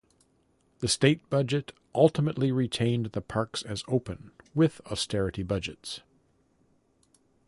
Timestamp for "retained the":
2.51-3.21